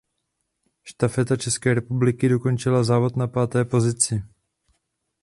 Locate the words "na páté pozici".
3.17-4.23